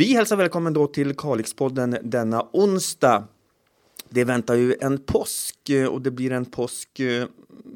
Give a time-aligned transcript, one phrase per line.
[0.00, 3.24] Vi hälsar välkommen då till Kalixpodden denna onsdag.
[4.08, 7.26] Det väntar ju en påsk eh, och det blir en påsk eh,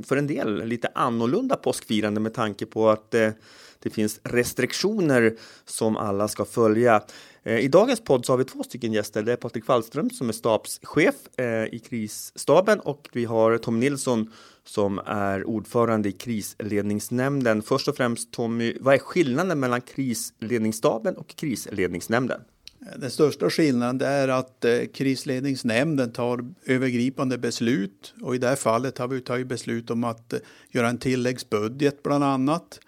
[0.04, 3.30] för en del lite annorlunda påskfirande med tanke på att eh,
[3.78, 7.02] det finns restriktioner som alla ska följa.
[7.44, 9.22] Eh, I dagens podd så har vi två stycken gäster.
[9.22, 14.32] Det är Patrik Wallström som är stabschef eh, i krisstaben och vi har Tom Nilsson
[14.64, 17.62] som är ordförande i krisledningsnämnden.
[17.62, 22.40] Först och främst Tommy, vad är skillnaden mellan krisledningsstaben och krisledningsnämnden?
[22.80, 28.98] Eh, den största skillnaden är att krisledningsnämnden tar övergripande beslut och i det här fallet
[28.98, 30.34] har vi tagit beslut om att
[30.70, 32.80] göra en tilläggsbudget bland annat.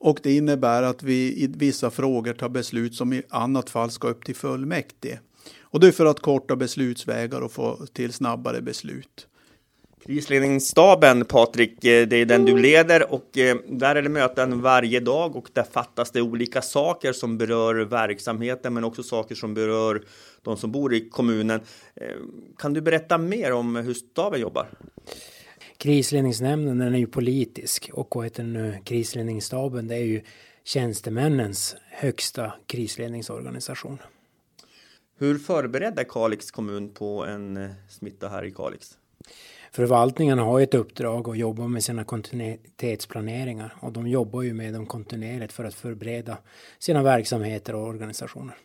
[0.00, 4.08] Och det innebär att vi i vissa frågor tar beslut som i annat fall ska
[4.08, 5.18] upp till fullmäktige.
[5.62, 9.26] Och det är för att korta beslutsvägar och få till snabbare beslut.
[10.06, 15.00] Krisledningsstaben, Patrik, eh, det är den du leder och eh, där är det möten varje
[15.00, 20.02] dag och där fattas det olika saker som berör verksamheten men också saker som berör
[20.42, 21.60] de som bor i kommunen.
[21.94, 22.16] Eh,
[22.58, 24.68] kan du berätta mer om hur staben jobbar?
[25.80, 30.22] Krisledningsnämnden den är ju politisk och vad heter nu, krisledningsstaben det är ju
[30.64, 33.98] tjänstemännens högsta krisledningsorganisation.
[35.18, 38.98] Hur förbereder Kalix kommun på en smitta här i Kalix?
[39.72, 44.86] Förvaltningen har ett uppdrag att jobba med sina kontinuitetsplaneringar och de jobbar ju med dem
[44.86, 46.38] kontinuerligt för att förbereda
[46.78, 48.56] sina verksamheter och organisationer.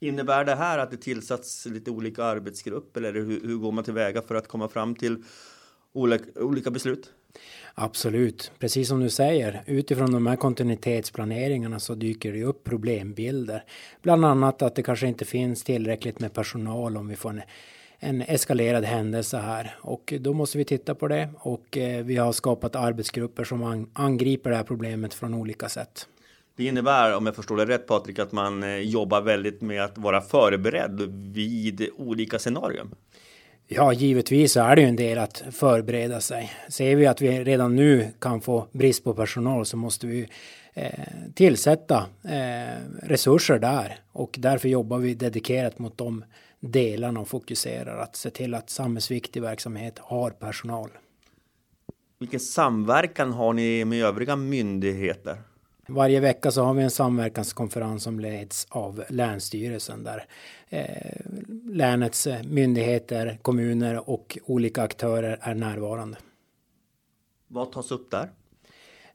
[0.00, 4.22] Innebär det här att det tillsatts lite olika arbetsgrupper eller hur, hur går man tillväga
[4.22, 5.22] för att komma fram till
[5.96, 7.12] olika, beslut?
[7.74, 9.62] Absolut, precis som du säger.
[9.66, 13.64] Utifrån de här kontinuitetsplaneringarna så dyker det upp problembilder.
[14.02, 17.42] Bland annat att det kanske inte finns tillräckligt med personal om vi får en
[17.98, 22.32] en eskalerad händelse här och då måste vi titta på det och eh, vi har
[22.32, 26.08] skapat arbetsgrupper som angriper det här problemet från olika sätt.
[26.56, 29.98] Det innebär, om jag förstår det rätt Patrik, att man eh, jobbar väldigt med att
[29.98, 31.00] vara förberedd
[31.34, 32.94] vid olika scenarion.
[33.68, 36.52] Ja, givetvis är det ju en del att förbereda sig.
[36.68, 40.28] Ser vi att vi redan nu kan få brist på personal så måste vi
[40.74, 40.90] eh,
[41.34, 46.24] tillsätta eh, resurser där och därför jobbar vi dedikerat mot de
[46.60, 50.90] delarna och fokuserar att se till att samhällsviktig verksamhet har personal.
[52.18, 55.36] Vilken samverkan har ni med övriga myndigheter?
[55.88, 60.24] Varje vecka så har vi en samverkanskonferens som leds av Länsstyrelsen där
[60.68, 60.86] eh,
[61.68, 66.16] länets myndigheter, kommuner och olika aktörer är närvarande.
[67.48, 68.30] Vad tas upp där?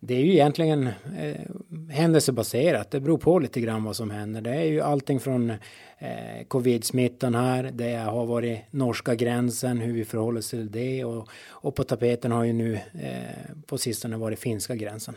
[0.03, 1.41] det är ju egentligen eh,
[1.89, 2.91] händelsebaserat.
[2.91, 4.41] Det beror på lite grann vad som händer.
[4.41, 5.49] Det är ju allting från
[5.97, 7.71] eh, covid-smittan här.
[7.73, 11.05] Det har varit norska gränsen, hur vi förhåller oss till det.
[11.05, 15.15] Och, och på tapeten har ju nu eh, på sistone varit finska gränsen.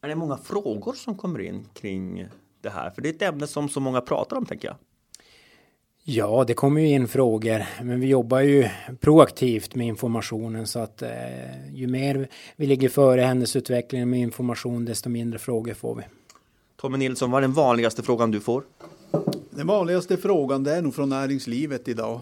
[0.00, 2.26] Är det många frågor som kommer in kring
[2.60, 2.90] det här?
[2.90, 4.76] För det är ett ämne som så många pratar om, tänker jag.
[6.04, 8.68] Ja, det kommer ju in frågor, men vi jobbar ju
[9.00, 15.08] proaktivt med informationen så att eh, ju mer vi ligger före händelseutvecklingen med information, desto
[15.08, 16.02] mindre frågor får vi.
[16.76, 18.64] Tommy Nilsson, vad är den vanligaste frågan du får?
[19.50, 22.20] Den vanligaste frågan det är nog från näringslivet idag.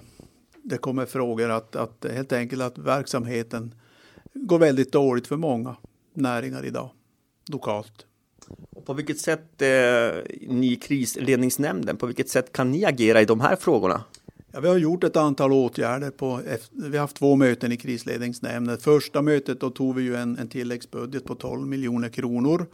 [0.63, 3.75] Det kommer frågor att, att helt enkelt att verksamheten
[4.35, 5.77] går väldigt dåligt för många
[6.15, 6.91] näringar idag,
[7.49, 8.07] lokalt.
[8.91, 9.69] På vilket sätt, eh,
[10.49, 14.05] ni krisledningsnämnden, på vilket sätt kan ni agera i de här frågorna?
[14.53, 16.11] Ja, vi har gjort ett antal åtgärder.
[16.11, 16.41] På,
[16.71, 18.79] vi har haft två möten i krisledningsnämnden.
[18.79, 22.67] Första mötet då tog vi ju en, en tilläggsbudget på 12 miljoner kronor.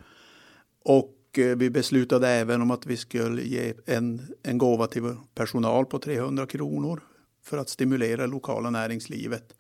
[0.84, 5.86] Och eh, vi beslutade även om att vi skulle ge en, en gåva till personal
[5.86, 7.00] på 300 kronor
[7.44, 9.54] för att stimulera det lokala näringslivet.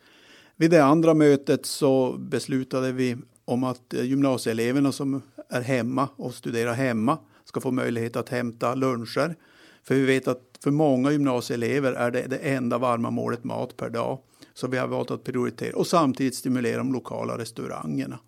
[0.56, 6.34] Vid det andra mötet så beslutade vi om att eh, gymnasieeleverna som är hemma och
[6.34, 9.36] studerar hemma ska få möjlighet att hämta luncher.
[9.82, 13.90] För vi vet att för många gymnasieelever är det det enda varma målet mat per
[13.90, 14.18] dag.
[14.54, 18.18] Så vi har valt att prioritera och samtidigt stimulera de lokala restaurangerna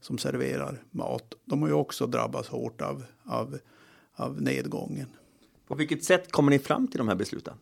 [0.00, 1.34] som serverar mat.
[1.44, 3.58] De har ju också drabbats hårt av, av,
[4.14, 5.06] av nedgången.
[5.66, 7.54] På vilket sätt kommer ni fram till de här besluten?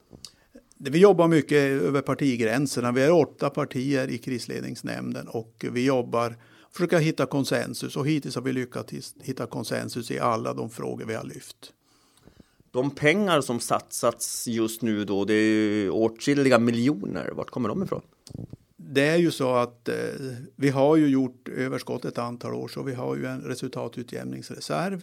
[0.79, 2.93] Vi jobbar mycket över partigränserna.
[2.93, 6.37] Vi är åtta partier i krisledningsnämnden och vi jobbar
[6.76, 11.14] försöka hitta konsensus och hittills har vi lyckats hitta konsensus i alla de frågor vi
[11.14, 11.73] har lyft.
[12.70, 17.31] De pengar som satsats just nu då, det är åtskilliga miljoner.
[17.32, 18.02] Vart kommer de ifrån?
[18.76, 19.94] Det är ju så att eh,
[20.56, 25.02] vi har ju gjort överskott ett antal år så vi har ju en resultatutjämningsreserv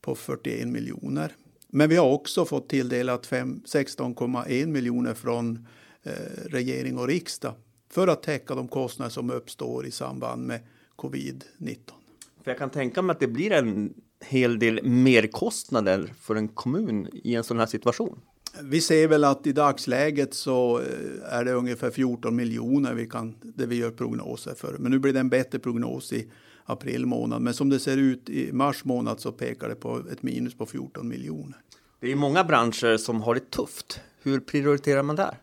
[0.00, 1.32] på 41 miljoner.
[1.68, 5.66] Men vi har också fått tilldelat 16,1 miljoner från
[6.02, 6.12] eh,
[6.46, 7.54] regering och riksdag
[7.90, 10.60] för att täcka de kostnader som uppstår i samband med
[11.02, 11.76] covid-19.
[12.44, 13.94] För jag kan tänka mig att det blir en
[14.24, 18.20] hel del merkostnader för en kommun i en sån här situation?
[18.62, 23.34] Vi ser väl att i dagsläget så eh, är det ungefär 14 miljoner vi kan,
[23.42, 24.76] det vi gör prognoser för.
[24.78, 26.30] Men nu blir det en bättre prognos i
[26.64, 27.42] april månad.
[27.42, 30.66] Men som det ser ut i mars månad så pekar det på ett minus på
[30.66, 31.56] 14 miljoner.
[32.00, 34.00] Det är många branscher som har det tufft.
[34.22, 35.36] Hur prioriterar man där?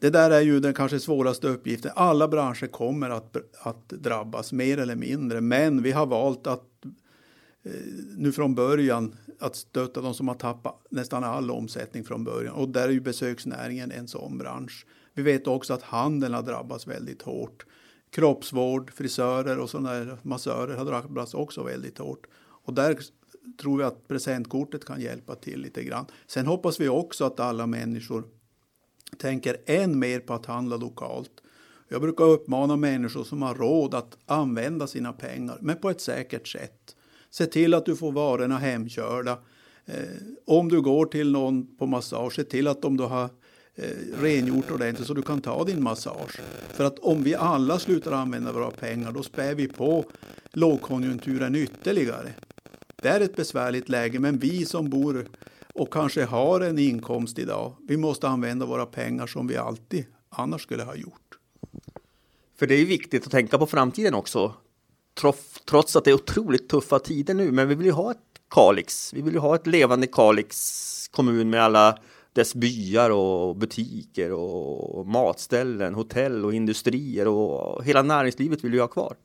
[0.00, 1.92] Det där är ju den kanske svåraste uppgiften.
[1.94, 6.84] Alla branscher kommer att, att drabbas mer eller mindre, men vi har valt att
[7.62, 7.72] eh,
[8.16, 12.68] nu från början att stötta de som har tappat nästan all omsättning från början och
[12.68, 14.86] där är ju besöksnäringen en sån bransch.
[15.14, 17.66] Vi vet också att handeln har drabbats väldigt hårt.
[18.10, 22.98] Kroppsvård, frisörer och sådana massörer har drabbats också väldigt hårt och där
[23.60, 26.06] tror jag att presentkortet kan hjälpa till lite grann.
[26.26, 28.24] Sen hoppas vi också att alla människor
[29.18, 31.30] tänker än mer på att handla lokalt.
[31.88, 36.48] Jag brukar uppmana människor som har råd att använda sina pengar, men på ett säkert
[36.48, 36.96] sätt.
[37.30, 39.38] Se till att du får varorna hemkörda.
[39.86, 39.94] Eh,
[40.44, 43.28] om du går till någon på massage, se till att om du har
[43.74, 46.40] eh, rengjort ordentligt så du kan ta din massage.
[46.68, 50.04] För att om vi alla slutar använda våra pengar då spär vi på
[50.52, 52.32] lågkonjunkturen ytterligare.
[53.02, 55.26] Det är ett besvärligt läge, men vi som bor
[55.76, 60.62] och kanske har en inkomst idag, vi måste använda våra pengar som vi alltid annars
[60.62, 61.38] skulle ha gjort.
[62.58, 64.54] För det är ju viktigt att tänka på framtiden också.
[65.64, 68.18] Trots att det är otroligt tuffa tider nu, men vi vill ju ha ett
[68.50, 69.14] Kalix.
[69.14, 71.98] Vi vill ju ha ett levande Kalix kommun med alla
[72.32, 78.88] dess byar och butiker och matställen, hotell och industrier och hela näringslivet vill vi ha
[78.88, 79.16] kvar.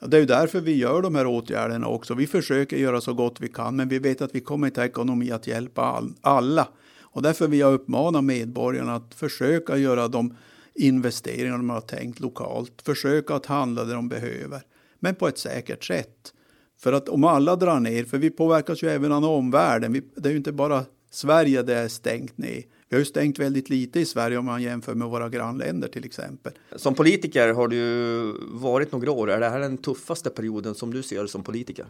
[0.00, 2.14] Det är ju därför vi gör de här åtgärderna också.
[2.14, 4.86] Vi försöker göra så gott vi kan, men vi vet att vi kommer inte ha
[4.86, 6.68] ekonomi att hjälpa all, alla.
[7.00, 10.36] Och därför vill jag uppmana medborgarna att försöka göra de
[10.74, 12.82] investeringar de har tänkt lokalt.
[12.82, 14.62] Försöka att handla det de behöver,
[14.98, 16.32] men på ett säkert sätt.
[16.80, 19.92] För att om alla drar ner, för vi påverkas ju även av omvärlden.
[19.92, 22.62] Vi, det är ju inte bara Sverige det är stängt ner.
[22.88, 26.04] Vi har ju stängt väldigt lite i Sverige om man jämför med våra grannländer till
[26.04, 26.52] exempel.
[26.76, 29.30] Som politiker har du varit några år.
[29.30, 31.86] Är det här den tuffaste perioden som du ser som politiker?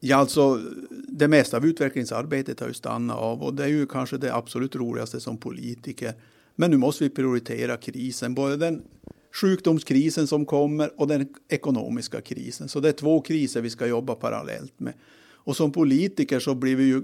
[0.00, 0.60] Ja, alltså
[1.08, 4.76] det mesta av utvecklingsarbetet har ju stannat av och det är ju kanske det absolut
[4.76, 6.14] roligaste som politiker.
[6.56, 8.82] Men nu måste vi prioritera krisen, både den
[9.40, 12.68] sjukdomskrisen som kommer och den ekonomiska krisen.
[12.68, 14.94] Så det är två kriser vi ska jobba parallellt med.
[15.48, 17.02] Och som politiker så blir vi ju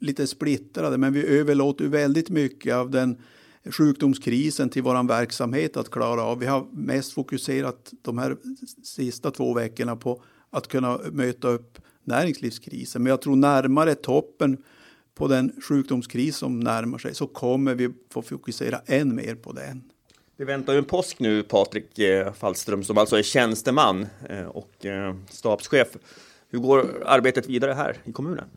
[0.00, 3.16] lite splittrade, men vi överlåter väldigt mycket av den
[3.64, 6.38] sjukdomskrisen till vår verksamhet att klara av.
[6.38, 8.36] Vi har mest fokuserat de här
[8.82, 13.02] sista två veckorna på att kunna möta upp näringslivskrisen.
[13.02, 14.56] Men jag tror närmare toppen
[15.14, 19.82] på den sjukdomskris som närmar sig så kommer vi få fokusera än mer på den.
[20.36, 24.86] Det väntar ju en påsk nu, Patrik eh, Fallström, som alltså är tjänsteman eh, och
[24.86, 25.88] eh, stabschef.
[26.50, 28.48] Hur går arbetet vidare här i kommunen?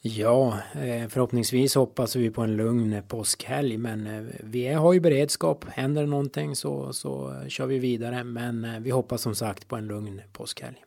[0.00, 5.64] Ja, eh, förhoppningsvis hoppas vi på en lugn påskhelg, men eh, vi har ju beredskap.
[5.64, 9.76] Händer det någonting så, så kör vi vidare, men eh, vi hoppas som sagt på
[9.76, 10.84] en lugn påskhelg.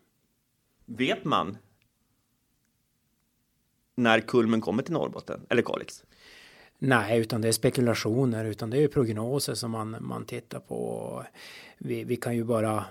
[0.86, 1.58] Vet man
[3.96, 6.04] när kulmen kommer till Norrbotten eller Kalix?
[6.78, 11.24] Nej, utan det är spekulationer, utan det är prognoser som man, man tittar på.
[11.78, 12.86] Vi, vi kan ju bara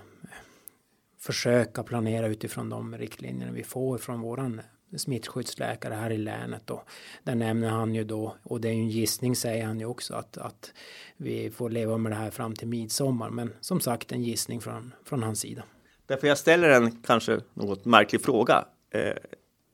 [1.19, 4.61] försöka planera utifrån de riktlinjerna vi får från våran
[4.97, 6.83] smittskyddsläkare här i länet och
[7.23, 10.13] där nämner han ju då och det är ju en gissning säger han ju också
[10.13, 10.73] att, att
[11.17, 14.93] vi får leva med det här fram till midsommar men som sagt en gissning från,
[15.05, 15.63] från hans sida.
[16.05, 18.65] Därför jag ställer en kanske något märklig fråga.
[18.93, 19.13] Eh,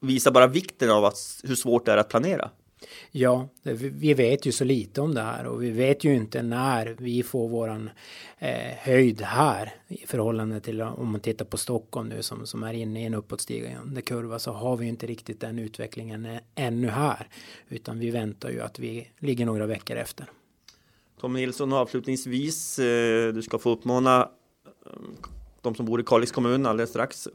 [0.02, 2.50] visar bara vikten av att, hur svårt det är att planera.
[3.12, 6.96] Ja, vi vet ju så lite om det här och vi vet ju inte när
[7.00, 7.90] vi får våran
[8.40, 12.74] eh, höjd här i förhållande till om man tittar på Stockholm nu som, som är
[12.74, 17.28] inne i en uppåtstigande kurva så har vi inte riktigt den utvecklingen eh, ännu här
[17.70, 20.26] utan vi väntar ju att vi ligger några veckor efter.
[21.20, 24.30] Tom Nilsson avslutningsvis, eh, du ska få uppmana
[24.86, 24.92] eh,
[25.62, 27.28] de som bor i Kalix kommun alldeles strax,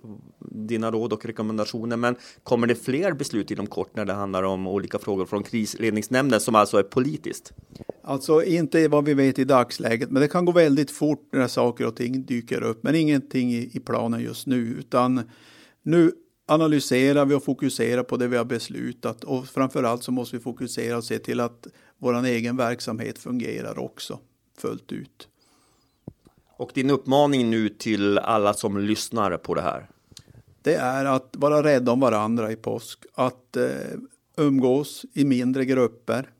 [0.51, 1.97] dina råd och rekommendationer.
[1.97, 6.41] Men kommer det fler beslut inom kort när det handlar om olika frågor från krisledningsnämnden
[6.41, 7.53] som alltså är politiskt?
[8.03, 11.87] Alltså inte vad vi vet i dagsläget, men det kan gå väldigt fort när saker
[11.87, 12.83] och ting dyker upp.
[12.83, 15.23] Men ingenting i, i planen just nu, utan
[15.83, 16.13] nu
[16.47, 20.43] analyserar vi och fokuserar på det vi har beslutat och framför allt så måste vi
[20.43, 21.67] fokusera och se till att
[21.99, 24.19] vår egen verksamhet fungerar också
[24.59, 25.29] fullt ut.
[26.57, 29.91] Och din uppmaning nu till alla som lyssnar på det här?
[30.63, 33.05] Det är att vara rädda om varandra i påsk.
[33.15, 33.65] Att eh,
[34.37, 36.31] umgås i mindre grupper.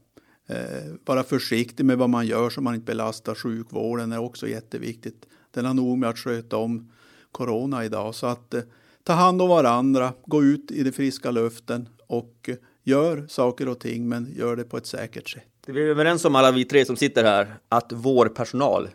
[0.47, 5.27] Eh, vara försiktig med vad man gör så man inte belastar sjukvården är också jätteviktigt.
[5.51, 6.93] Den har nog med att sköta om
[7.33, 8.15] corona idag.
[8.15, 8.63] Så att eh,
[9.05, 13.81] ta hand om varandra, gå ut i den friska luften och eh, gör saker och
[13.81, 15.45] ting, men gör det på ett säkert sätt.
[15.67, 18.89] Det vi är överens om alla vi tre som sitter här, att vår personal,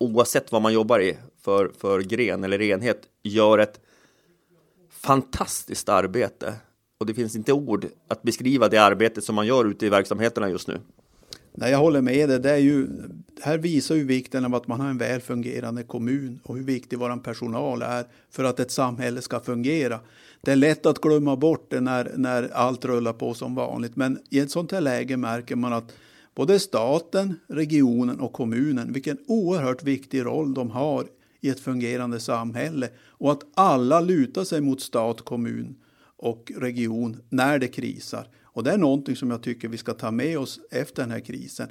[0.00, 3.80] oavsett vad man jobbar i för, för gren eller enhet, gör ett
[5.02, 6.54] fantastiskt arbete.
[6.98, 10.48] Och det finns inte ord att beskriva det arbete som man gör ute i verksamheterna
[10.48, 10.80] just nu.
[11.52, 12.40] Nej, jag håller med dig.
[12.40, 12.86] Det är ju,
[13.42, 16.98] här visar ju vikten av att man har en väl fungerande kommun och hur viktig
[16.98, 20.00] vår personal är för att ett samhälle ska fungera.
[20.40, 24.18] Det är lätt att glömma bort det när, när allt rullar på som vanligt, men
[24.30, 25.92] i ett sånt här läge märker man att
[26.34, 31.06] både staten, regionen och kommunen, vilken oerhört viktig roll de har
[31.40, 35.76] i ett fungerande samhälle och att alla lutar sig mot stat, kommun
[36.16, 38.28] och region när det krisar.
[38.42, 41.20] Och det är någonting som jag tycker vi ska ta med oss efter den här
[41.20, 41.68] krisen.